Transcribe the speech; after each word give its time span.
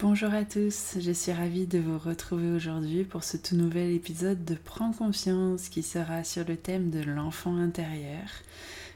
Bonjour 0.00 0.32
à 0.32 0.44
tous, 0.44 0.94
je 1.00 1.10
suis 1.10 1.32
ravie 1.32 1.66
de 1.66 1.80
vous 1.80 1.98
retrouver 1.98 2.52
aujourd'hui 2.52 3.02
pour 3.02 3.24
ce 3.24 3.36
tout 3.36 3.56
nouvel 3.56 3.90
épisode 3.90 4.44
de 4.44 4.54
Prends 4.54 4.92
confiance 4.92 5.68
qui 5.68 5.82
sera 5.82 6.22
sur 6.22 6.44
le 6.46 6.56
thème 6.56 6.90
de 6.90 7.02
l'enfant 7.02 7.56
intérieur. 7.56 8.28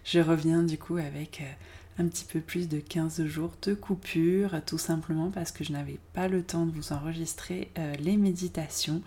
Je 0.05 0.21
reviens 0.21 0.63
du 0.63 0.79
coup 0.79 0.99
avec 0.99 1.41
euh, 1.41 1.53
un 1.99 2.07
petit 2.07 2.25
peu 2.25 2.41
plus 2.41 2.69
de 2.69 2.79
15 2.79 3.25
jours 3.27 3.53
de 3.63 3.75
coupure, 3.75 4.57
tout 4.65 4.79
simplement 4.79 5.31
parce 5.31 5.53
que 5.53 5.63
je 5.65 5.73
n'avais 5.73 5.99
pas 6.15 6.29
le 6.29 6.43
temps 6.43 6.65
de 6.65 6.73
vous 6.73 6.93
enregistrer 6.93 7.71
euh, 7.79 7.95
les 8.01 8.17
méditations. 8.17 9.03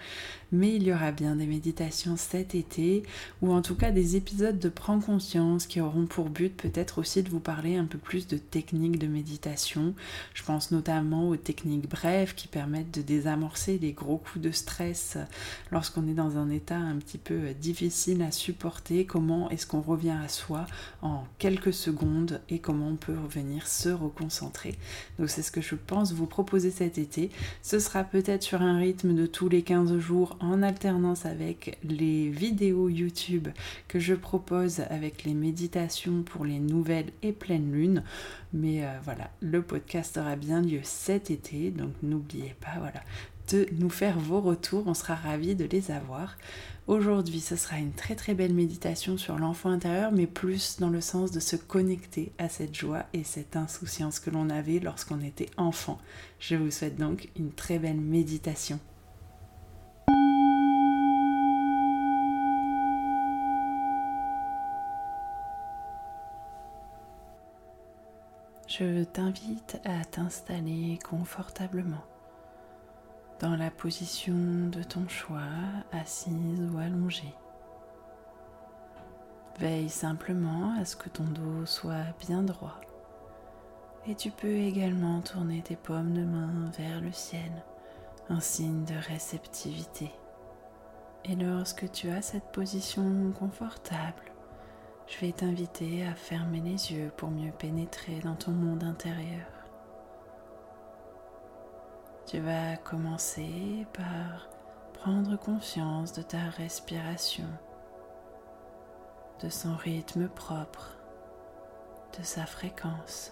Mais 0.52 0.76
il 0.76 0.84
y 0.84 0.94
aura 0.94 1.12
bien 1.12 1.36
des 1.36 1.48
méditations 1.48 2.16
cet 2.16 2.56
été, 2.56 3.04
ou 3.42 3.52
en 3.52 3.62
tout 3.62 3.76
cas 3.76 3.92
des 3.92 4.16
épisodes 4.16 4.60
de 4.60 4.70
Prends 4.70 5.00
conscience 5.00 5.66
qui 5.66 5.82
auront 5.82 6.06
pour 6.06 6.30
but 6.30 6.56
peut-être 6.56 7.00
aussi 7.00 7.24
de 7.24 7.30
vous 7.30 7.40
parler 7.40 7.76
un 7.76 7.86
peu 7.86 7.98
plus 7.98 8.28
de 8.28 8.38
techniques 8.38 9.00
de 9.00 9.08
méditation. 9.08 9.96
Je 10.34 10.44
pense 10.44 10.72
notamment 10.72 11.30
aux 11.30 11.36
techniques 11.36 11.90
brèves 11.90 12.36
qui 12.36 12.48
permettent 12.48 12.92
de 12.92 13.02
désamorcer 13.02 13.80
les 13.80 13.94
gros 13.94 14.18
coups 14.18 14.44
de 14.44 14.52
stress 14.52 15.18
lorsqu'on 15.72 16.08
est 16.08 16.14
dans 16.14 16.38
un 16.38 16.50
état 16.50 16.78
un 16.78 16.98
petit 16.98 17.18
peu 17.18 17.34
euh, 17.34 17.54
difficile 17.54 18.22
à 18.22 18.32
supporter. 18.32 19.06
Comment 19.06 19.50
est-ce 19.50 19.66
qu'on 19.66 19.82
revient 19.82 20.18
à 20.24 20.28
soi 20.28 20.68
en 21.02 21.24
quelques 21.40 21.74
secondes 21.74 22.42
et 22.50 22.60
comment 22.60 22.75
on 22.82 22.96
peut 22.96 23.16
revenir 23.18 23.68
se 23.68 23.90
reconcentrer. 23.90 24.76
Donc 25.20 25.30
c'est 25.30 25.42
ce 25.42 25.52
que 25.52 25.62
je 25.62 25.76
pense 25.76 26.14
vous 26.14 26.26
proposer 26.26 26.72
cet 26.72 26.98
été. 26.98 27.30
Ce 27.62 27.80
sera 27.80 28.04
peut-être 28.04 28.44
sur 28.44 28.62
un 28.62 28.78
rythme 28.78 29.14
de 29.14 29.26
tous 29.26 29.50
les 29.50 29.62
15 29.62 29.98
jours 29.98 30.38
en 30.40 30.62
alternance 30.62 31.26
avec 31.26 31.78
les 31.84 32.30
vidéos 32.30 32.90
YouTube 32.90 33.48
que 33.88 34.00
je 34.00 34.14
propose 34.14 34.82
avec 34.90 35.24
les 35.24 35.34
méditations 35.34 36.24
pour 36.24 36.46
les 36.46 36.60
nouvelles 36.60 37.12
et 37.22 37.32
pleines 37.32 37.72
lunes. 37.72 38.04
Mais 38.54 38.84
euh, 38.84 38.88
voilà, 39.04 39.30
le 39.42 39.62
podcast 39.62 40.18
aura 40.18 40.36
bien 40.36 40.62
lieu 40.62 40.80
cet 40.84 41.30
été, 41.32 41.72
donc 41.72 41.92
n'oubliez 42.04 42.56
pas, 42.62 42.80
voilà, 42.80 43.02
de 43.52 43.68
nous 43.80 43.90
faire 43.90 44.18
vos 44.18 44.42
retours. 44.42 44.84
On 44.88 44.94
sera 44.94 45.16
ravis 45.16 45.56
de 45.56 45.66
les 45.66 45.92
avoir. 45.92 46.38
Aujourd'hui, 46.88 47.40
ce 47.40 47.56
sera 47.56 47.80
une 47.80 47.94
très 47.94 48.14
très 48.14 48.36
belle 48.36 48.54
méditation 48.54 49.18
sur 49.18 49.40
l'enfant 49.40 49.72
intérieur, 49.72 50.12
mais 50.12 50.28
plus 50.28 50.78
dans 50.80 50.92
le 50.92 51.02
sens 51.02 51.32
de 51.32 51.40
se 51.40 51.56
connecter 51.56 52.32
à 52.38 52.48
cette 52.48 52.76
joie 52.76 53.06
et 53.12 53.24
cette 53.24 53.56
insouciance 53.56 54.20
que 54.20 54.30
l'on 54.30 54.52
avait 54.52 54.78
lorsqu'on 54.80 55.22
était 55.22 55.50
enfant. 55.58 55.98
Je 56.40 56.56
vous 56.56 56.70
souhaite 56.70 56.98
donc 56.98 57.30
une 57.38 57.52
très 57.52 57.80
belle 57.80 58.00
méditation. 58.00 58.80
Je 68.68 69.06
t'invite 69.06 69.80
à 69.86 70.06
t'installer 70.06 71.00
confortablement 71.10 72.04
dans 73.40 73.56
la 73.56 73.70
position 73.70 74.34
de 74.72 74.82
ton 74.84 75.08
choix, 75.08 75.42
assise 75.92 76.62
ou 76.74 76.78
allongée. 76.78 77.34
Veille 79.60 79.90
simplement 79.90 80.74
à 80.80 80.86
ce 80.86 80.96
que 80.96 81.10
ton 81.10 81.24
dos 81.24 81.66
soit 81.66 82.14
bien 82.20 82.44
droit. 82.44 82.80
Et 84.08 84.16
tu 84.16 84.32
peux 84.32 84.56
également 84.56 85.22
tourner 85.22 85.62
tes 85.62 85.76
paumes 85.76 86.14
de 86.14 86.24
main 86.24 86.70
vers 86.78 87.02
le 87.02 87.12
ciel, 87.12 87.52
un 88.30 88.40
signe 88.40 88.86
de 88.86 88.96
réceptivité. 89.08 90.12
Et 91.24 91.36
lorsque 91.36 91.90
tu 91.92 92.10
as 92.10 92.22
cette 92.22 92.52
position 92.52 93.32
confortable, 93.38 94.32
je 95.08 95.26
vais 95.26 95.32
t'inviter 95.32 96.06
à 96.06 96.14
fermer 96.14 96.62
les 96.62 96.92
yeux 96.92 97.12
pour 97.18 97.30
mieux 97.32 97.52
pénétrer 97.52 98.20
dans 98.20 98.36
ton 98.36 98.52
monde 98.52 98.84
intérieur. 98.84 99.55
Tu 102.26 102.40
vas 102.40 102.76
commencer 102.78 103.86
par 103.94 104.48
prendre 104.94 105.38
conscience 105.38 106.12
de 106.12 106.24
ta 106.24 106.40
respiration, 106.58 107.46
de 109.44 109.50
son 109.50 109.76
rythme 109.76 110.28
propre, 110.28 110.98
de 112.18 112.24
sa 112.24 112.48
fréquence. 112.48 113.32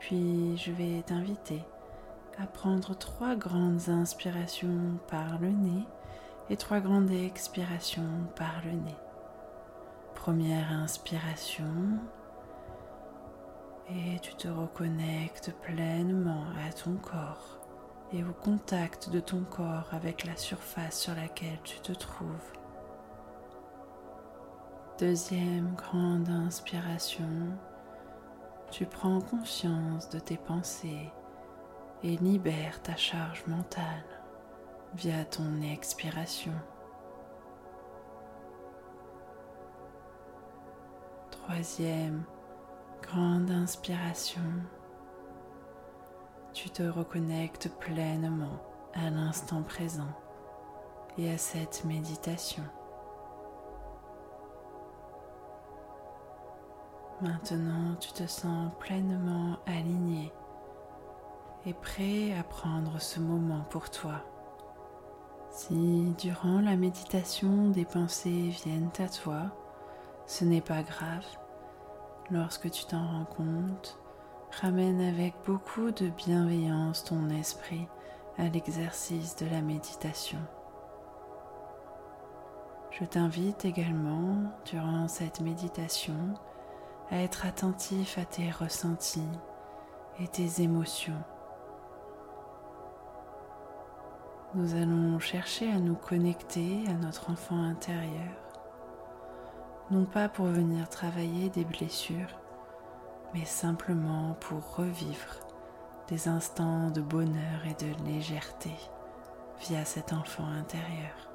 Puis 0.00 0.56
je 0.56 0.72
vais 0.72 1.02
t'inviter 1.02 1.62
à 2.42 2.48
prendre 2.48 2.96
trois 2.98 3.36
grandes 3.36 3.88
inspirations 3.88 4.98
par 5.06 5.38
le 5.38 5.50
nez 5.50 5.86
et 6.50 6.56
trois 6.56 6.80
grandes 6.80 7.12
expirations 7.12 8.26
par 8.34 8.62
le 8.64 8.72
nez. 8.72 8.96
Première 10.16 10.72
inspiration, 10.72 12.00
et 13.90 14.18
tu 14.20 14.34
te 14.34 14.48
reconnectes 14.48 15.52
pleinement 15.62 16.46
à 16.66 16.72
ton 16.72 16.94
corps 16.96 17.58
et 18.12 18.24
au 18.24 18.32
contact 18.32 19.10
de 19.10 19.20
ton 19.20 19.42
corps 19.44 19.88
avec 19.92 20.24
la 20.24 20.36
surface 20.36 21.00
sur 21.00 21.14
laquelle 21.14 21.60
tu 21.64 21.78
te 21.80 21.92
trouves. 21.92 22.52
Deuxième 24.98 25.74
grande 25.74 26.28
inspiration, 26.28 27.28
tu 28.70 28.86
prends 28.86 29.20
conscience 29.20 30.08
de 30.08 30.18
tes 30.18 30.38
pensées 30.38 31.10
et 32.02 32.16
libères 32.16 32.82
ta 32.82 32.96
charge 32.96 33.44
mentale 33.46 34.04
via 34.94 35.24
ton 35.24 35.60
expiration. 35.62 36.54
Troisième 41.30 42.24
grande 43.02 43.50
inspiration, 43.50 44.42
tu 46.52 46.70
te 46.70 46.82
reconnectes 46.82 47.68
pleinement 47.78 48.60
à 48.94 49.10
l'instant 49.10 49.62
présent 49.62 50.08
et 51.18 51.30
à 51.30 51.38
cette 51.38 51.84
méditation. 51.84 52.64
Maintenant, 57.20 57.94
tu 58.00 58.12
te 58.12 58.26
sens 58.26 58.70
pleinement 58.78 59.56
aligné 59.66 60.32
et 61.64 61.72
prêt 61.72 62.32
à 62.38 62.42
prendre 62.42 63.00
ce 63.00 63.20
moment 63.20 63.64
pour 63.70 63.90
toi. 63.90 64.22
Si 65.50 66.14
durant 66.18 66.60
la 66.60 66.76
méditation 66.76 67.70
des 67.70 67.86
pensées 67.86 68.50
viennent 68.64 68.90
à 68.98 69.08
toi, 69.08 69.42
ce 70.26 70.44
n'est 70.44 70.60
pas 70.60 70.82
grave 70.82 71.24
lorsque 72.30 72.70
tu 72.70 72.84
t'en 72.86 73.06
rends 73.06 73.24
compte, 73.24 73.98
ramène 74.60 75.00
avec 75.00 75.34
beaucoup 75.44 75.90
de 75.90 76.08
bienveillance 76.08 77.04
ton 77.04 77.28
esprit 77.30 77.86
à 78.38 78.48
l'exercice 78.48 79.36
de 79.36 79.46
la 79.46 79.62
méditation. 79.62 80.38
Je 82.90 83.04
t'invite 83.04 83.64
également, 83.64 84.36
durant 84.64 85.08
cette 85.08 85.40
méditation, 85.40 86.34
à 87.10 87.18
être 87.22 87.46
attentif 87.46 88.18
à 88.18 88.24
tes 88.24 88.50
ressentis 88.50 89.28
et 90.18 90.26
tes 90.28 90.62
émotions. 90.62 91.22
Nous 94.54 94.74
allons 94.74 95.18
chercher 95.18 95.70
à 95.70 95.78
nous 95.78 95.94
connecter 95.94 96.84
à 96.88 96.94
notre 96.94 97.30
enfant 97.30 97.62
intérieur 97.62 98.45
non 99.90 100.04
pas 100.04 100.28
pour 100.28 100.46
venir 100.46 100.88
travailler 100.88 101.48
des 101.50 101.64
blessures, 101.64 102.40
mais 103.34 103.44
simplement 103.44 104.34
pour 104.40 104.76
revivre 104.76 105.36
des 106.08 106.28
instants 106.28 106.90
de 106.90 107.00
bonheur 107.00 107.64
et 107.66 107.74
de 107.74 108.04
légèreté 108.04 108.72
via 109.60 109.84
cet 109.84 110.12
enfant 110.12 110.46
intérieur. 110.46 111.30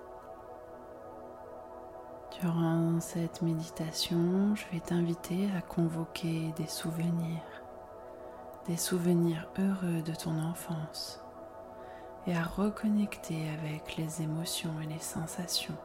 Durant 2.42 3.00
cette 3.00 3.42
méditation, 3.42 4.56
je 4.56 4.65
vais 4.71 4.80
t'inviter 4.81 5.50
à 5.57 5.62
convoquer 5.62 6.54
des 6.57 6.68
souvenirs, 6.68 7.63
des 8.68 8.77
souvenirs 8.77 9.47
heureux 9.59 10.01
de 10.01 10.13
ton 10.13 10.38
enfance 10.42 11.24
et 12.27 12.36
à 12.36 12.44
reconnecter 12.44 13.50
avec 13.50 13.97
les 13.97 14.21
émotions 14.21 14.74
et 14.81 14.88
les 14.88 15.00
sensations 15.00 15.77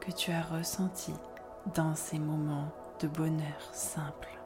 que 0.00 0.10
tu 0.10 0.30
as 0.32 0.42
ressenties 0.42 1.14
dans 1.74 1.94
ces 1.94 2.18
moments 2.18 2.70
de 3.00 3.08
bonheur 3.08 3.60
simple. 3.72 4.38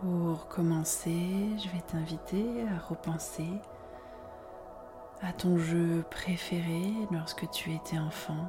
Pour 0.00 0.48
commencer, 0.48 1.56
je 1.58 1.68
vais 1.70 1.80
t'inviter 1.80 2.64
à 2.68 2.78
repenser 2.86 3.60
à 5.22 5.32
ton 5.32 5.56
jeu 5.56 6.04
préféré 6.10 6.92
lorsque 7.10 7.48
tu 7.50 7.72
étais 7.74 7.98
enfant. 7.98 8.48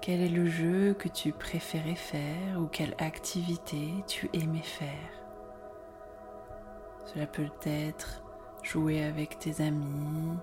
Quel 0.00 0.20
est 0.20 0.28
le 0.28 0.46
jeu 0.46 0.94
que 0.94 1.08
tu 1.08 1.32
préférais 1.32 1.94
faire 1.94 2.60
ou 2.60 2.66
quelle 2.66 2.94
activité 2.98 4.04
tu 4.06 4.28
aimais 4.34 4.62
faire? 4.62 5.10
Cela 7.06 7.26
peut 7.26 7.50
être 7.64 8.22
jouer 8.62 9.04
avec 9.04 9.38
tes 9.38 9.62
amis, 9.62 10.36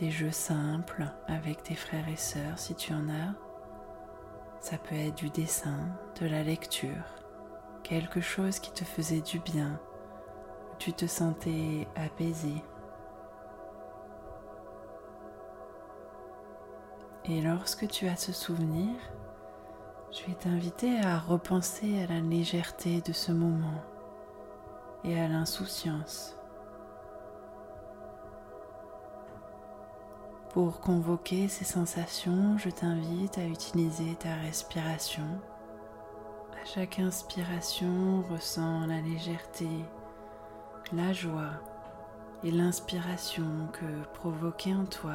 des 0.00 0.10
jeux 0.10 0.32
simples 0.32 1.04
avec 1.28 1.62
tes 1.62 1.74
frères 1.74 2.08
et 2.08 2.16
sœurs 2.16 2.58
si 2.58 2.74
tu 2.74 2.92
en 2.94 3.08
as. 3.10 3.34
Ça 4.60 4.78
peut 4.78 4.94
être 4.94 5.16
du 5.16 5.28
dessin, 5.28 5.78
de 6.20 6.26
la 6.26 6.42
lecture, 6.42 7.04
quelque 7.82 8.20
chose 8.20 8.58
qui 8.58 8.72
te 8.72 8.84
faisait 8.84 9.20
du 9.20 9.38
bien, 9.40 9.78
où 10.72 10.76
tu 10.78 10.92
te 10.94 11.06
sentais 11.06 11.86
apaisé. 11.96 12.62
Et 17.26 17.42
lorsque 17.42 17.86
tu 17.86 18.08
as 18.08 18.16
ce 18.16 18.32
souvenir, 18.32 18.94
je 20.10 20.26
vais 20.26 20.34
t'inviter 20.34 20.98
à 21.00 21.18
repenser 21.18 22.02
à 22.02 22.06
la 22.06 22.20
légèreté 22.20 23.02
de 23.02 23.12
ce 23.12 23.32
moment 23.32 23.82
et 25.04 25.20
à 25.20 25.28
l'insouciance. 25.28 26.39
Pour 30.52 30.80
convoquer 30.80 31.46
ces 31.46 31.64
sensations, 31.64 32.58
je 32.58 32.70
t'invite 32.70 33.38
à 33.38 33.44
utiliser 33.44 34.16
ta 34.16 34.34
respiration. 34.34 35.22
À 36.60 36.64
chaque 36.64 36.98
inspiration, 36.98 38.24
ressens 38.28 38.86
la 38.88 39.00
légèreté, 39.00 39.68
la 40.92 41.12
joie 41.12 41.52
et 42.42 42.50
l'inspiration 42.50 43.68
que 43.72 44.04
provoquait 44.14 44.74
en 44.74 44.86
toi 44.86 45.14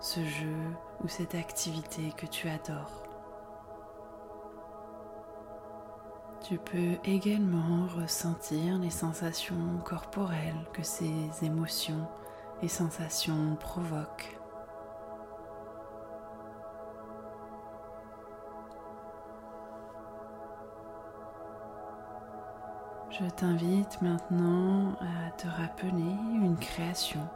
ce 0.00 0.20
jeu 0.24 0.56
ou 1.02 1.08
cette 1.08 1.34
activité 1.34 2.12
que 2.16 2.26
tu 2.26 2.48
adores. 2.48 3.02
Tu 6.42 6.58
peux 6.58 6.96
également 7.04 7.88
ressentir 7.88 8.78
les 8.78 8.90
sensations 8.90 9.80
corporelles 9.84 10.64
que 10.72 10.84
ces 10.84 11.42
émotions 11.42 12.06
et 12.62 12.68
sensations 12.68 13.56
provoquent. 13.58 14.38
Je 23.18 23.24
t'invite 23.30 24.02
maintenant 24.02 24.92
à 25.00 25.30
te 25.38 25.48
rappeler 25.48 26.16
une 26.42 26.58
création, 26.58 27.26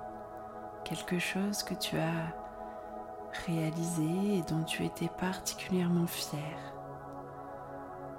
quelque 0.84 1.18
chose 1.18 1.62
que 1.62 1.72
tu 1.72 1.96
as 1.96 2.34
réalisé 3.46 4.36
et 4.36 4.42
dont 4.42 4.62
tu 4.64 4.84
étais 4.84 5.08
particulièrement 5.08 6.06
fier. 6.06 6.58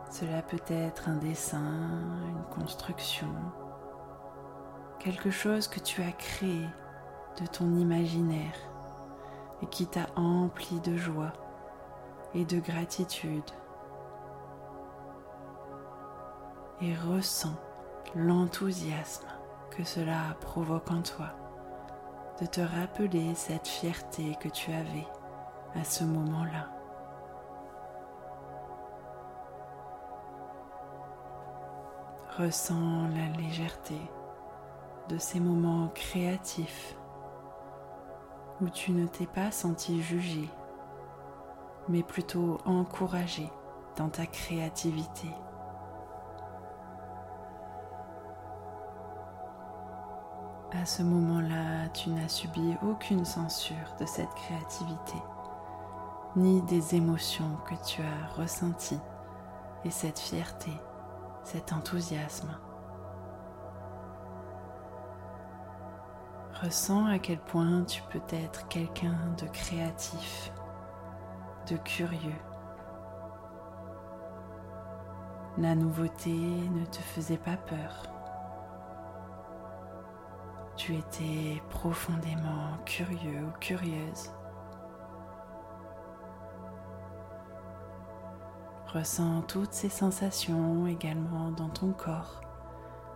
Cela 0.09 0.41
peut 0.41 0.63
être 0.69 1.07
un 1.07 1.17
dessin, 1.17 1.61
une 2.29 2.43
construction, 2.49 3.29
quelque 4.97 5.29
chose 5.29 5.67
que 5.67 5.79
tu 5.79 6.01
as 6.01 6.13
créé 6.13 6.65
de 7.39 7.45
ton 7.45 7.75
imaginaire 7.75 8.57
et 9.61 9.67
qui 9.67 9.85
t'a 9.85 10.07
empli 10.15 10.79
de 10.79 10.97
joie 10.97 11.33
et 12.33 12.43
de 12.43 12.59
gratitude 12.59 13.51
et 16.81 16.95
ressens 16.95 17.55
l'enthousiasme 18.15 19.27
que 19.69 19.83
cela 19.83 20.35
provoque 20.41 20.91
en 20.91 21.01
toi 21.01 21.29
de 22.41 22.45
te 22.45 22.61
rappeler 22.61 23.35
cette 23.35 23.67
fierté 23.67 24.35
que 24.39 24.49
tu 24.49 24.71
avais 24.71 25.07
à 25.75 25.83
ce 25.83 26.03
moment-là. 26.03 26.67
Ressens 32.37 33.09
la 33.09 33.37
légèreté 33.37 33.99
de 35.09 35.17
ces 35.17 35.39
moments 35.39 35.89
créatifs 35.89 36.97
où 38.61 38.69
tu 38.69 38.91
ne 38.91 39.05
t'es 39.05 39.27
pas 39.27 39.51
senti 39.51 40.01
jugé, 40.01 40.49
mais 41.89 42.03
plutôt 42.03 42.57
encouragé 42.65 43.51
dans 43.97 44.09
ta 44.09 44.25
créativité. 44.25 45.27
À 50.73 50.85
ce 50.85 51.03
moment-là, 51.03 51.89
tu 51.89 52.09
n'as 52.11 52.29
subi 52.29 52.77
aucune 52.81 53.25
censure 53.25 53.75
de 53.99 54.05
cette 54.05 54.33
créativité, 54.33 55.17
ni 56.37 56.61
des 56.61 56.95
émotions 56.95 57.57
que 57.67 57.75
tu 57.85 58.01
as 58.01 58.41
ressenties, 58.41 58.99
et 59.83 59.91
cette 59.91 60.17
fierté, 60.17 60.71
cet 61.43 61.73
enthousiasme. 61.73 62.57
Ressens 66.63 67.05
à 67.07 67.19
quel 67.19 67.39
point 67.39 67.83
tu 67.83 68.01
peux 68.03 68.23
être 68.29 68.65
quelqu'un 68.69 69.17
de 69.39 69.47
créatif, 69.47 70.53
de 71.69 71.75
curieux. 71.75 72.41
La 75.57 75.75
nouveauté 75.75 76.31
ne 76.31 76.85
te 76.85 76.99
faisait 76.99 77.37
pas 77.37 77.57
peur 77.57 78.20
tu 80.75 80.95
étais 80.95 81.61
profondément 81.69 82.77
curieux 82.85 83.45
ou 83.47 83.59
curieuse. 83.59 84.31
Ressens 88.87 89.43
toutes 89.43 89.73
ces 89.73 89.89
sensations 89.89 90.85
également 90.87 91.51
dans 91.51 91.69
ton 91.69 91.93
corps 91.93 92.41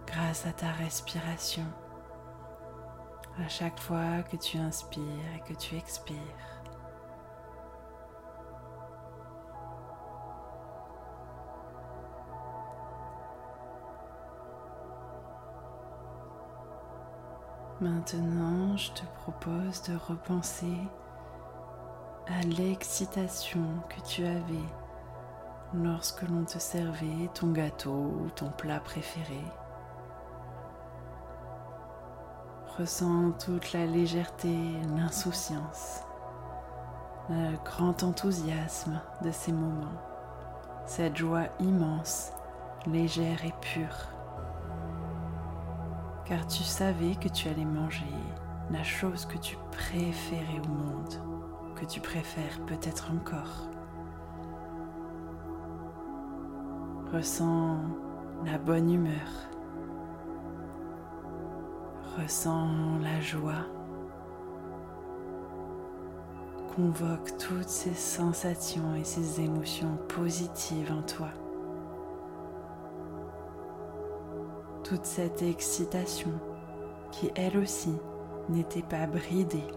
grâce 0.08 0.46
à 0.46 0.54
ta 0.54 0.72
respiration. 0.72 1.66
À 3.44 3.50
chaque 3.50 3.80
fois 3.80 4.24
que 4.24 4.38
tu 4.38 4.58
inspires 4.58 5.04
et 5.36 5.52
que 5.52 5.58
tu 5.58 5.76
expires. 5.76 6.16
Maintenant, 17.86 18.76
je 18.78 18.90
te 18.94 19.04
propose 19.22 19.84
de 19.84 19.96
repenser 19.96 20.76
à 22.26 22.42
l'excitation 22.58 23.62
que 23.88 24.02
tu 24.02 24.26
avais 24.26 24.66
lorsque 25.72 26.24
l'on 26.24 26.46
te 26.46 26.58
servait 26.58 27.30
ton 27.36 27.52
gâteau 27.52 27.92
ou 27.92 28.30
ton 28.36 28.50
plat 28.50 28.80
préféré. 28.80 29.40
Ressens 32.80 33.34
toute 33.34 33.72
la 33.74 33.86
légèreté, 33.86 34.58
l'insouciance, 34.98 36.02
le 37.30 37.56
grand 37.66 38.02
enthousiasme 38.02 39.00
de 39.22 39.30
ces 39.30 39.52
moments, 39.52 40.02
cette 40.88 41.18
joie 41.18 41.50
immense, 41.60 42.32
légère 42.88 43.46
et 43.46 43.54
pure 43.62 44.15
car 46.26 46.48
tu 46.48 46.64
savais 46.64 47.16
que 47.16 47.30
tu 47.30 47.48
allais 47.48 47.66
manger 47.66 48.06
la 48.72 48.84
chose 48.84 49.26
que 49.26 49.38
tu 49.38 49.58
préférais 49.72 50.60
au 50.66 50.70
monde, 50.70 51.14
que 51.76 51.86
tu 51.86 52.00
préfères 52.00 52.60
peut-être 52.66 53.12
encore. 53.12 53.70
Ressens 57.14 57.78
la 58.44 58.58
bonne 58.58 58.92
humeur, 58.92 59.30
ressens 62.18 62.98
la 63.04 63.22
joie, 63.22 63.68
convoque 66.76 67.38
toutes 67.38 67.70
ces 67.70 67.94
sensations 67.94 68.96
et 68.96 69.04
ces 69.04 69.42
émotions 69.42 69.98
positives 70.10 70.92
en 70.92 71.04
toi. 71.04 71.30
Toute 74.86 75.06
cette 75.06 75.42
excitation 75.42 76.30
qui 77.12 77.32
elle 77.36 77.58
aussi 77.58 77.98
n'était 78.50 78.84
pas 78.84 79.08
bridée 79.08 79.68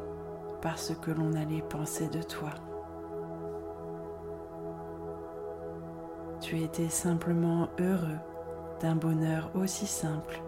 par 0.61 0.79
ce 0.79 0.93
que 0.93 1.11
l'on 1.11 1.33
allait 1.33 1.62
penser 1.62 2.09
de 2.09 2.21
toi. 2.23 2.50
Tu 6.43 6.61
étais 6.61 6.91
simplement 6.91 7.69
heureux 7.81 8.19
d'un 8.83 8.97
bonheur 8.97 9.50
aussi 9.55 9.87
simple, 9.87 10.43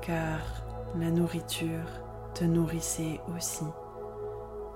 car 0.00 0.38
la 0.96 1.10
nourriture 1.10 1.88
te 2.34 2.44
nourrissait 2.44 3.20
aussi 3.36 3.66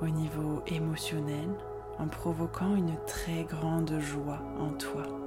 au 0.02 0.06
niveau 0.06 0.62
émotionnel, 0.66 1.48
en 2.00 2.08
provoquant 2.08 2.74
une 2.74 2.96
très 3.06 3.44
grande 3.44 4.00
joie 4.00 4.40
en 4.58 4.70
toi. 4.72 5.23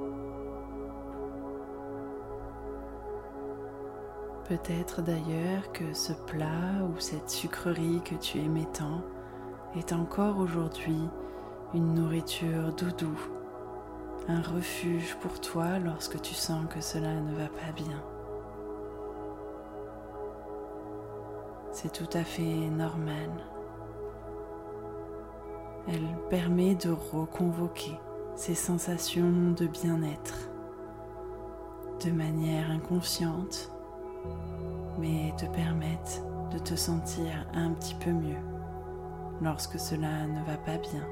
Peut-être 4.47 5.01
d'ailleurs 5.01 5.73
que 5.73 5.93
ce 5.93 6.13
plat 6.13 6.81
ou 6.89 6.99
cette 6.99 7.29
sucrerie 7.29 8.01
que 8.05 8.15
tu 8.15 8.39
aimais 8.39 8.67
tant 8.71 9.01
est 9.75 9.91
encore 9.91 10.37
aujourd'hui 10.37 11.01
une 11.73 11.93
nourriture 11.93 12.73
doudou, 12.73 13.17
un 14.29 14.41
refuge 14.41 15.17
pour 15.19 15.41
toi 15.41 15.79
lorsque 15.79 16.21
tu 16.21 16.33
sens 16.33 16.65
que 16.73 16.79
cela 16.79 17.13
ne 17.13 17.35
va 17.35 17.47
pas 17.47 17.73
bien. 17.75 18.01
C'est 21.73 21.91
tout 21.91 22.17
à 22.17 22.23
fait 22.23 22.69
normal. 22.69 23.29
Elle 25.89 26.07
permet 26.29 26.75
de 26.75 26.89
reconvoquer 26.89 27.99
ces 28.35 28.55
sensations 28.55 29.51
de 29.57 29.67
bien-être 29.67 30.49
de 32.05 32.11
manière 32.11 32.71
inconsciente, 32.71 33.71
mais 34.97 35.33
te 35.37 35.45
permettent 35.45 36.23
de 36.51 36.59
te 36.59 36.75
sentir 36.75 37.31
un 37.53 37.71
petit 37.71 37.95
peu 37.95 38.11
mieux 38.11 38.41
lorsque 39.41 39.79
cela 39.79 40.25
ne 40.27 40.43
va 40.45 40.57
pas 40.57 40.77
bien. 40.77 41.03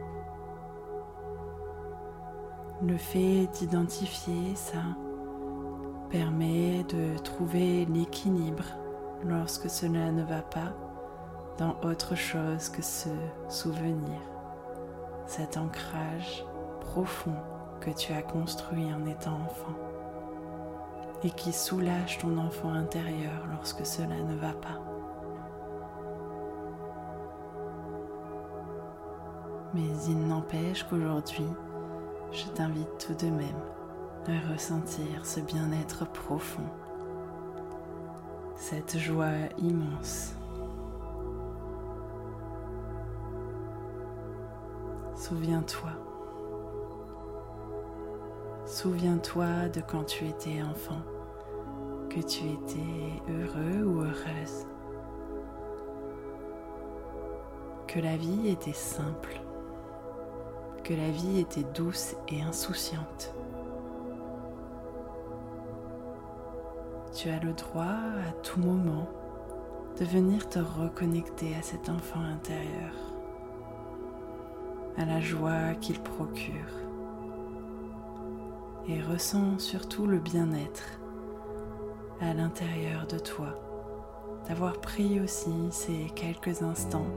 Le 2.82 2.98
fait 2.98 3.48
d'identifier 3.54 4.56
ça 4.56 4.84
permet 6.10 6.84
de 6.84 7.18
trouver 7.20 7.86
l'équilibre 7.86 8.66
lorsque 9.24 9.70
cela 9.70 10.12
ne 10.12 10.24
va 10.24 10.42
pas 10.42 10.74
dans 11.58 11.76
autre 11.84 12.16
chose 12.16 12.70
que 12.70 12.82
ce 12.82 13.10
souvenir, 13.48 14.20
cet 15.26 15.58
ancrage 15.58 16.46
profond 16.82 17.36
que 17.80 17.92
tu 17.92 18.14
as 18.14 18.22
construit 18.22 18.94
en 18.94 19.06
étant 19.06 19.40
enfant 19.46 19.76
et 21.24 21.32
qui 21.32 21.52
soulage 21.54 22.18
ton 22.20 22.38
enfant 22.38 22.74
intérieur 22.74 23.46
lorsque 23.52 23.86
cela 23.86 24.16
ne 24.16 24.36
va 24.36 24.54
pas. 24.54 24.82
Mais 29.74 29.90
il 30.08 30.28
n'empêche 30.28 30.84
qu'aujourd'hui, 30.84 31.48
je 32.32 32.46
t'invite 32.50 32.98
tout 32.98 33.14
de 33.14 33.30
même 33.30 33.62
à 34.28 34.54
ressentir 34.54 35.26
ce 35.26 35.40
bien-être 35.40 36.06
profond, 36.12 36.64
cette 38.56 38.98
joie 38.98 39.32
immense. 39.58 40.34
Souviens-toi. 45.16 46.15
Souviens-toi 48.76 49.70
de 49.70 49.80
quand 49.80 50.04
tu 50.04 50.28
étais 50.28 50.62
enfant, 50.62 51.00
que 52.10 52.20
tu 52.20 52.44
étais 52.44 53.22
heureux 53.30 53.86
ou 53.86 54.02
heureuse, 54.02 54.68
que 57.88 58.02
la 58.02 58.18
vie 58.18 58.50
était 58.50 58.74
simple 58.74 59.40
que 60.84 60.94
la 60.94 61.10
vie 61.10 61.40
était 61.40 61.64
douce 61.74 62.18
et 62.28 62.42
insouciante. 62.42 63.34
Tu 67.14 67.30
as 67.30 67.40
le 67.40 67.54
droit 67.54 67.86
à 67.86 68.32
tout 68.44 68.60
moment 68.60 69.10
de 69.98 70.04
venir 70.04 70.50
te 70.50 70.60
reconnecter 70.60 71.56
à 71.56 71.62
cet 71.62 71.88
enfant 71.88 72.20
intérieur, 72.20 72.94
à 74.98 75.06
la 75.06 75.22
joie 75.22 75.74
qu'il 75.80 76.00
procure 76.02 76.85
et 78.88 79.02
ressens 79.02 79.60
surtout 79.60 80.06
le 80.06 80.20
bien-être 80.20 81.00
à 82.22 82.34
l'intérieur 82.34 83.08
de 83.08 83.18
toi, 83.18 83.48
d'avoir 84.48 84.80
pris 84.80 85.20
aussi 85.20 85.70
ces 85.72 86.12
quelques 86.16 86.62
instants 86.62 87.08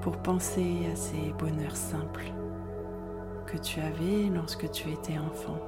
pour 0.00 0.16
penser 0.18 0.86
à 0.92 0.96
ces 0.96 1.32
bonheurs 1.38 1.76
simples 1.76 2.32
que 3.46 3.56
tu 3.56 3.80
avais 3.80 4.30
lorsque 4.32 4.70
tu 4.70 4.90
étais 4.90 5.18
enfant. 5.18 5.58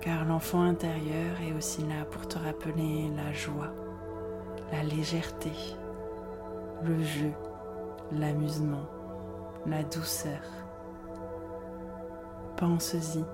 Car 0.00 0.24
l'enfant 0.24 0.62
intérieur 0.62 1.40
est 1.40 1.52
aussi 1.56 1.82
là 1.82 2.04
pour 2.10 2.26
te 2.26 2.38
rappeler 2.38 3.10
la 3.16 3.32
joie, 3.32 3.72
la 4.72 4.82
légèreté, 4.82 5.52
le 6.82 7.02
jeu, 7.02 7.32
l'amusement, 8.12 8.86
la 9.66 9.82
douceur. 9.82 10.40
Pense-y, 12.58 13.24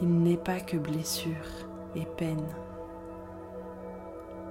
il 0.00 0.22
n'est 0.22 0.36
pas 0.36 0.60
que 0.60 0.76
blessure 0.76 1.32
et 1.96 2.06
peine. 2.06 2.46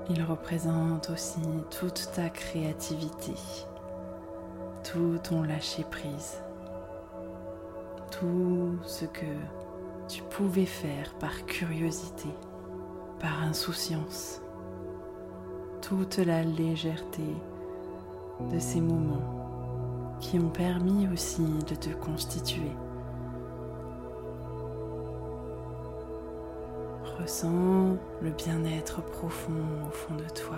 Il 0.09 0.21
représente 0.23 1.09
aussi 1.09 1.39
toute 1.69 2.11
ta 2.13 2.27
créativité, 2.27 3.31
tout 4.83 5.17
ton 5.23 5.43
lâcher 5.43 5.85
prise, 5.89 6.43
tout 8.11 8.77
ce 8.83 9.05
que 9.05 9.25
tu 10.09 10.21
pouvais 10.23 10.65
faire 10.65 11.13
par 11.19 11.45
curiosité, 11.45 12.27
par 13.21 13.41
insouciance, 13.43 14.41
toute 15.81 16.17
la 16.17 16.43
légèreté 16.43 17.37
de 18.51 18.59
ces 18.59 18.81
moments 18.81 20.17
qui 20.19 20.39
ont 20.39 20.49
permis 20.49 21.07
aussi 21.07 21.47
de 21.69 21.75
te 21.75 21.89
constituer. 21.91 22.71
Ressens 27.23 27.95
le 28.21 28.31
bien-être 28.31 29.01
profond 29.01 29.53
au 29.87 29.91
fond 29.91 30.15
de 30.15 30.29
toi. 30.33 30.57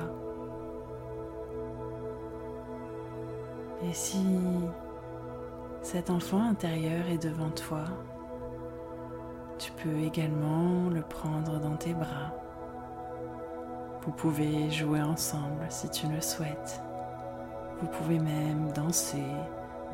Et 3.83 3.93
si 3.93 4.25
cet 5.83 6.09
enfant 6.09 6.41
intérieur 6.41 7.05
est 7.07 7.21
devant 7.21 7.51
toi, 7.51 7.83
tu 9.59 9.71
peux 9.73 9.99
également 9.99 10.89
le 10.89 11.03
prendre 11.03 11.59
dans 11.59 11.75
tes 11.75 11.93
bras. 11.93 12.33
Vous 14.01 14.11
pouvez 14.13 14.71
jouer 14.71 15.03
ensemble 15.03 15.67
si 15.69 15.87
tu 15.89 16.07
le 16.07 16.19
souhaites. 16.19 16.81
Vous 17.79 17.87
pouvez 17.89 18.17
même 18.17 18.71
danser, 18.73 19.27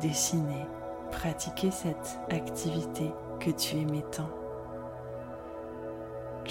dessiner, 0.00 0.66
pratiquer 1.10 1.70
cette 1.70 2.18
activité 2.30 3.12
que 3.40 3.50
tu 3.50 3.76
aimais 3.76 4.04
tant. 4.10 4.41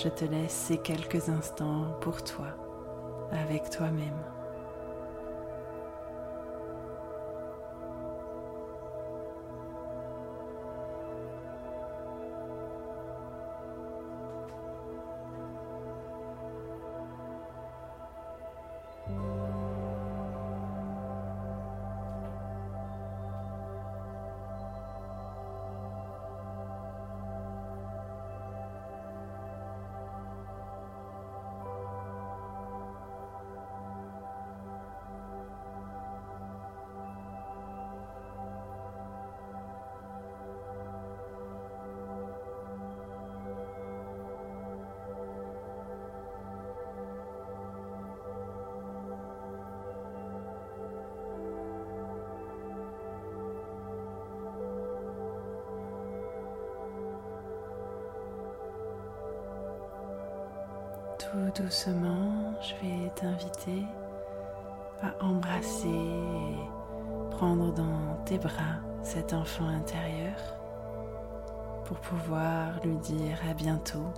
Je 0.03 0.09
te 0.09 0.25
laisse 0.25 0.51
ces 0.51 0.77
quelques 0.79 1.29
instants 1.29 1.95
pour 2.01 2.23
toi, 2.23 2.47
avec 3.31 3.69
toi-même. 3.69 4.17
Tout 61.31 61.63
doucement, 61.63 62.53
je 62.61 62.73
vais 62.75 63.09
t'inviter 63.15 63.85
à 65.01 65.23
embrasser 65.23 65.87
et 65.87 67.31
prendre 67.31 67.73
dans 67.73 68.17
tes 68.25 68.37
bras 68.37 68.79
cet 69.01 69.33
enfant 69.33 69.67
intérieur 69.67 70.35
pour 71.85 71.97
pouvoir 71.97 72.79
lui 72.83 72.97
dire 72.97 73.37
à 73.49 73.53
bientôt. 73.53 74.11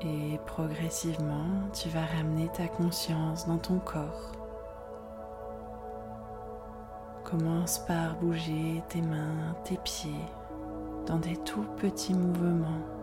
Et 0.00 0.38
progressivement, 0.46 1.70
tu 1.72 1.88
vas 1.90 2.04
ramener 2.16 2.48
ta 2.48 2.66
conscience 2.66 3.46
dans 3.46 3.58
ton 3.58 3.78
corps, 3.78 4.32
Commence 7.24 7.78
par 7.78 8.16
bouger 8.16 8.82
tes 8.90 9.00
mains, 9.00 9.54
tes 9.64 9.78
pieds 9.78 10.26
dans 11.06 11.18
des 11.18 11.36
tout 11.38 11.64
petits 11.78 12.12
mouvements. 12.12 13.01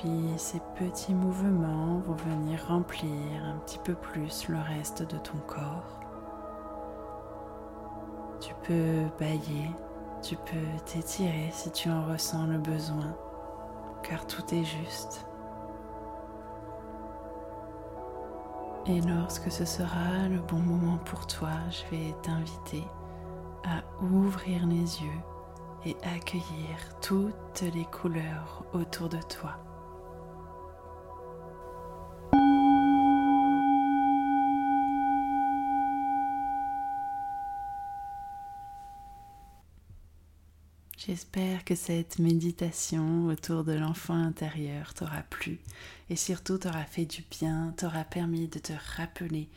Puis 0.00 0.32
ces 0.38 0.60
petits 0.78 1.12
mouvements 1.12 1.98
vont 1.98 2.14
venir 2.14 2.64
remplir 2.68 3.12
un 3.44 3.58
petit 3.58 3.78
peu 3.80 3.92
plus 3.92 4.48
le 4.48 4.56
reste 4.56 5.02
de 5.02 5.18
ton 5.18 5.36
corps. 5.46 6.00
Tu 8.40 8.54
peux 8.62 9.04
bailler, 9.18 9.70
tu 10.22 10.36
peux 10.36 10.78
t'étirer 10.86 11.50
si 11.52 11.70
tu 11.70 11.90
en 11.90 12.06
ressens 12.06 12.46
le 12.46 12.56
besoin, 12.56 13.14
car 14.02 14.26
tout 14.26 14.54
est 14.54 14.64
juste. 14.64 15.26
Et 18.86 19.02
lorsque 19.02 19.50
ce 19.50 19.66
sera 19.66 20.28
le 20.30 20.38
bon 20.38 20.60
moment 20.60 20.96
pour 21.04 21.26
toi, 21.26 21.50
je 21.68 21.94
vais 21.94 22.14
t'inviter 22.22 22.86
à 23.64 23.82
ouvrir 24.02 24.66
les 24.66 25.02
yeux 25.02 25.20
et 25.84 25.94
accueillir 26.16 26.78
toutes 27.02 27.60
les 27.74 27.84
couleurs 27.84 28.64
autour 28.72 29.10
de 29.10 29.18
toi. 29.18 29.58
J'espère 41.06 41.64
que 41.64 41.74
cette 41.74 42.18
méditation 42.18 43.28
autour 43.28 43.64
de 43.64 43.72
l'enfant 43.72 44.12
intérieur 44.12 44.92
t'aura 44.92 45.22
plu 45.30 45.58
et 46.10 46.16
surtout 46.16 46.58
t'aura 46.58 46.84
fait 46.84 47.06
du 47.06 47.24
bien, 47.30 47.72
t'aura 47.78 48.04
permis 48.04 48.48
de 48.48 48.58
te 48.58 48.74
rappeler 48.98 49.48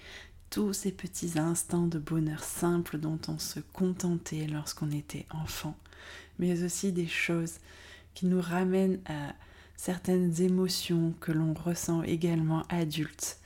tous 0.50 0.71
ces 0.71 0.93
petits 0.93 1.38
instants 1.38 1.88
de 1.88 2.00
bonheur 2.00 2.41
simple 2.41 2.97
dont 2.97 3.19
on 3.27 3.39
se 3.39 3.59
contentait 3.59 4.47
lorsqu'on 4.47 4.89
était 4.91 5.25
enfant, 5.31 5.75
mais 6.39 6.63
aussi 6.63 6.93
des 6.93 7.09
choses 7.09 7.55
qui 8.13 8.25
nous 8.25 8.39
ramènent 8.39 9.01
à 9.05 9.33
certaines 9.75 10.41
émotions 10.41 11.13
que 11.19 11.33
l'on 11.33 11.53
ressent 11.53 12.03
également 12.03 12.63
adulte. 12.69 13.38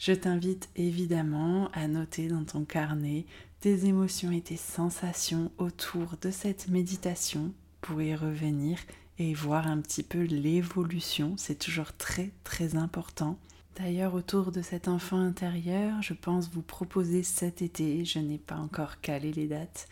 Je 0.00 0.14
t'invite 0.14 0.70
évidemment 0.76 1.68
à 1.74 1.86
noter 1.86 2.28
dans 2.28 2.44
ton 2.44 2.64
carnet 2.64 3.26
tes 3.60 3.84
émotions 3.84 4.32
et 4.32 4.40
tes 4.40 4.56
sensations 4.56 5.52
autour 5.58 6.14
de 6.22 6.30
cette 6.30 6.68
méditation 6.68 7.52
pour 7.82 8.00
y 8.00 8.14
revenir 8.14 8.78
et 9.18 9.34
voir 9.34 9.66
un 9.66 9.78
petit 9.82 10.02
peu 10.02 10.22
l'évolution. 10.22 11.34
C'est 11.36 11.58
toujours 11.58 11.92
très 11.92 12.30
très 12.44 12.76
important. 12.76 13.36
D'ailleurs, 13.76 14.14
autour 14.14 14.52
de 14.52 14.62
cet 14.62 14.88
enfant 14.88 15.20
intérieur, 15.20 16.00
je 16.00 16.14
pense 16.14 16.50
vous 16.50 16.62
proposer 16.62 17.22
cet 17.22 17.60
été, 17.60 18.06
je 18.06 18.20
n'ai 18.20 18.38
pas 18.38 18.56
encore 18.56 19.02
calé 19.02 19.32
les 19.32 19.48
dates, 19.48 19.86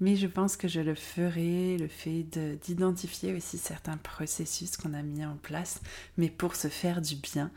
mais 0.00 0.14
je 0.14 0.28
pense 0.28 0.56
que 0.56 0.68
je 0.68 0.80
le 0.80 0.94
ferai, 0.94 1.76
le 1.78 1.88
fait 1.88 2.24
d'identifier 2.62 3.34
aussi 3.34 3.58
certains 3.58 3.96
processus 3.96 4.76
qu'on 4.76 4.94
a 4.94 5.02
mis 5.02 5.24
en 5.24 5.36
place, 5.36 5.80
mais 6.16 6.30
pour 6.30 6.54
se 6.54 6.68
faire 6.68 7.02
du 7.02 7.16
bien. 7.16 7.50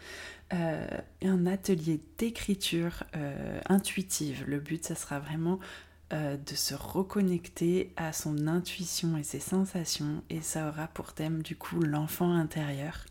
Euh, 0.54 0.86
un 1.24 1.46
atelier 1.46 2.02
d'écriture 2.18 3.04
euh, 3.16 3.62
intuitive. 3.70 4.44
Le 4.48 4.60
but, 4.60 4.84
ça 4.84 4.96
sera 4.96 5.20
vraiment 5.20 5.60
euh, 6.14 6.36
de 6.36 6.56
se 6.56 6.74
reconnecter 6.74 7.94
à 7.96 8.12
son 8.12 8.48
intuition 8.48 9.16
et 9.16 9.24
ses 9.24 9.40
sensations 9.40 10.24
et 10.30 10.42
ça 10.42 10.68
aura 10.68 10.88
pour 10.88 11.14
thème 11.14 11.42
du 11.42 11.56
coup 11.56 11.80
l'enfant 11.80 12.34
intérieur. 12.34 13.06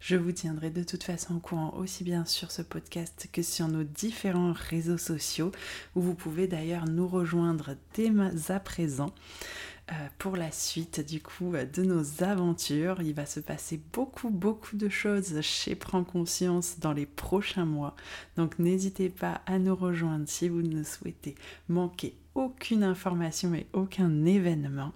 Je 0.00 0.16
vous 0.16 0.32
tiendrai 0.32 0.70
de 0.70 0.82
toute 0.82 1.02
façon 1.02 1.36
au 1.36 1.38
courant 1.38 1.74
aussi 1.74 2.02
bien 2.02 2.24
sur 2.24 2.50
ce 2.50 2.62
podcast 2.62 3.28
que 3.30 3.42
sur 3.42 3.68
nos 3.68 3.84
différents 3.84 4.54
réseaux 4.54 4.96
sociaux 4.96 5.52
où 5.96 6.00
vous 6.00 6.14
pouvez 6.14 6.46
d'ailleurs 6.46 6.86
nous 6.86 7.06
rejoindre 7.06 7.76
dès 7.92 8.10
à 8.48 8.58
présent. 8.58 9.12
Euh, 9.92 9.94
pour 10.18 10.36
la 10.36 10.50
suite 10.50 10.98
du 11.06 11.20
coup 11.20 11.54
euh, 11.54 11.64
de 11.64 11.84
nos 11.84 12.24
aventures. 12.24 13.00
Il 13.02 13.14
va 13.14 13.24
se 13.24 13.38
passer 13.38 13.80
beaucoup 13.92 14.30
beaucoup 14.30 14.76
de 14.76 14.88
choses 14.88 15.40
chez 15.42 15.76
Prends 15.76 16.02
Conscience 16.02 16.80
dans 16.80 16.92
les 16.92 17.06
prochains 17.06 17.66
mois. 17.66 17.94
Donc 18.36 18.58
n'hésitez 18.58 19.10
pas 19.10 19.42
à 19.46 19.60
nous 19.60 19.76
rejoindre 19.76 20.24
si 20.26 20.48
vous 20.48 20.62
ne 20.62 20.82
souhaitez 20.82 21.36
manquer 21.68 22.16
aucune 22.34 22.82
information 22.82 23.54
et 23.54 23.68
aucun 23.74 24.24
événement. 24.24 24.92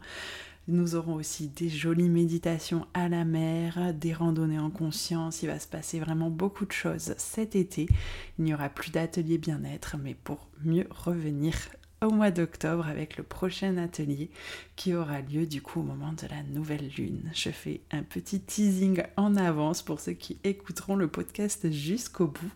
Nous 0.66 0.96
aurons 0.96 1.14
aussi 1.14 1.46
des 1.46 1.68
jolies 1.68 2.08
méditations 2.08 2.88
à 2.92 3.08
la 3.08 3.24
mer, 3.24 3.94
des 3.94 4.12
randonnées 4.12 4.58
en 4.58 4.70
conscience. 4.70 5.44
Il 5.44 5.46
va 5.46 5.60
se 5.60 5.68
passer 5.68 6.00
vraiment 6.00 6.30
beaucoup 6.30 6.66
de 6.66 6.72
choses 6.72 7.14
cet 7.16 7.54
été. 7.54 7.86
Il 8.38 8.44
n'y 8.44 8.54
aura 8.54 8.68
plus 8.68 8.90
d'atelier 8.90 9.38
bien-être, 9.38 9.96
mais 10.02 10.14
pour 10.14 10.48
mieux 10.64 10.88
revenir 10.90 11.54
au 12.02 12.10
mois 12.10 12.30
d'octobre 12.30 12.86
avec 12.86 13.16
le 13.16 13.22
prochain 13.22 13.76
atelier 13.76 14.30
qui 14.76 14.94
aura 14.94 15.20
lieu 15.20 15.46
du 15.46 15.60
coup 15.60 15.80
au 15.80 15.82
moment 15.82 16.12
de 16.12 16.26
la 16.28 16.42
nouvelle 16.42 16.88
lune. 16.96 17.30
Je 17.34 17.50
fais 17.50 17.80
un 17.90 18.02
petit 18.02 18.40
teasing 18.40 19.02
en 19.16 19.36
avance 19.36 19.82
pour 19.82 20.00
ceux 20.00 20.12
qui 20.12 20.38
écouteront 20.44 20.96
le 20.96 21.08
podcast 21.08 21.70
jusqu'au 21.70 22.26
bout. 22.26 22.52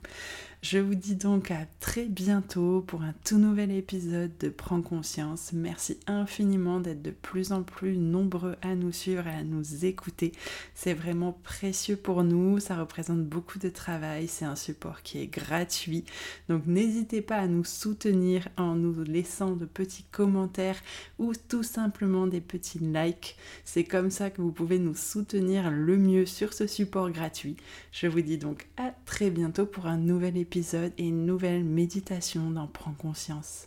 Je 0.65 0.79
vous 0.79 0.95
dis 0.95 1.15
donc 1.15 1.51
à 1.51 1.67
très 1.79 2.07
bientôt 2.07 2.81
pour 2.87 3.03
un 3.03 3.13
tout 3.23 3.37
nouvel 3.37 3.71
épisode 3.71 4.31
de 4.41 4.49
Prends 4.49 4.81
conscience. 4.81 5.53
Merci 5.53 5.99
infiniment 6.07 6.81
d'être 6.81 7.03
de 7.03 7.11
plus 7.11 7.53
en 7.53 7.63
plus 7.63 7.99
nombreux 7.99 8.57
à 8.63 8.75
nous 8.75 8.91
suivre 8.91 9.27
et 9.27 9.35
à 9.35 9.45
nous 9.45 9.85
écouter. 9.85 10.33
C'est 10.75 10.95
vraiment 10.95 11.39
précieux 11.45 11.97
pour 11.97 12.25
nous, 12.25 12.61
ça 12.61 12.79
représente 12.79 13.27
beaucoup 13.27 13.59
de 13.59 13.69
travail, 13.69 14.27
c'est 14.27 14.47
un 14.47 14.57
support 14.57 15.03
qui 15.03 15.19
est 15.19 15.27
gratuit. 15.27 16.07
Donc 16.49 16.67
n'hésitez 16.67 17.21
pas 17.21 17.37
à 17.37 17.47
nous 17.47 17.65
soutenir 17.65 18.49
en 18.57 18.75
nous 18.75 19.05
laissant 19.05 19.57
de 19.57 19.67
petits 19.67 20.07
commentaires 20.13 20.81
ou 21.19 21.35
tout 21.35 21.63
simplement 21.63 22.27
des 22.27 22.41
petits 22.41 22.79
likes. 22.79 23.37
C'est 23.67 23.85
comme 23.85 24.09
ça 24.09 24.31
que 24.31 24.41
vous 24.41 24.53
pouvez 24.53 24.79
nous 24.79 24.95
soutenir 24.95 25.71
le 25.71 25.99
mieux 25.99 26.25
sur 26.25 26.55
ce 26.55 26.67
support 26.67 27.11
gratuit. 27.11 27.57
Je 27.93 28.07
vous 28.07 28.23
dis 28.23 28.39
donc 28.39 28.67
à 28.79 28.95
très 29.05 29.29
bientôt 29.29 29.67
pour 29.67 29.85
un 29.85 29.99
nouvel 29.99 30.39
épisode 30.39 30.54
et 30.57 31.09
une 31.09 31.27
nouvelle 31.27 31.65
méditation 31.65 32.51
d'en 32.51 32.69
prendre 32.69 32.97
conscience. 32.97 33.67